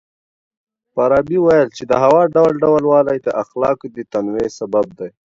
فارابي 0.93 1.37
وويل 1.41 1.67
چي 1.77 1.83
د 1.87 1.93
هوا 2.03 2.21
ډول 2.35 2.53
ډول 2.63 2.83
والی 2.91 3.17
د 3.21 3.27
اخلاقو 3.43 3.85
د 3.95 3.97
تنوع 4.11 4.47
سبب 4.59 4.85
دی. 4.99 5.09